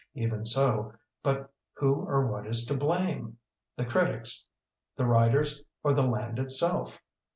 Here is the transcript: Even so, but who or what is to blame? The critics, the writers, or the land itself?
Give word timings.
Even 0.15 0.45
so, 0.45 0.93
but 1.21 1.53
who 1.73 1.93
or 2.05 2.25
what 2.25 2.47
is 2.47 2.65
to 2.65 2.73
blame? 2.75 3.37
The 3.75 3.85
critics, 3.85 4.43
the 4.97 5.05
writers, 5.05 5.61
or 5.83 5.93
the 5.93 6.07
land 6.07 6.39
itself? 6.39 6.99